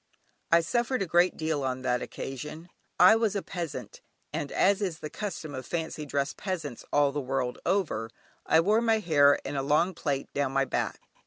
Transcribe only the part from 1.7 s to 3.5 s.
that occasion. I was a